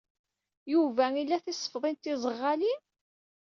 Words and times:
Yuba 0.73 1.05
ila 1.21 1.37
tisefḍin 1.45 1.97
tiẓeɣɣalin? 1.97 2.81